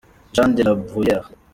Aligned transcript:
”Jean 0.33 0.47
de 0.55 0.63
La 0.63 0.73
Bruyère. 0.73 1.29